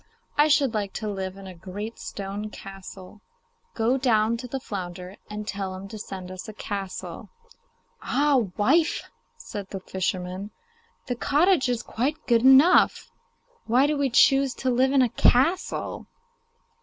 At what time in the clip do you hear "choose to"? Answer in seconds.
14.09-14.71